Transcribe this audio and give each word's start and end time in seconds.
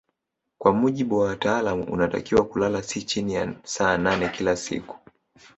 Kwa 0.57 0.73
mujibu 0.73 1.17
wa 1.17 1.25
wataalamu 1.25 1.83
unatakiwa 1.83 2.45
kulala 2.45 2.83
si 2.83 3.03
chini 3.03 3.33
ya 3.33 3.53
saa 3.63 3.97
nane 3.97 4.29
kila 4.29 4.55
siku 4.55 4.99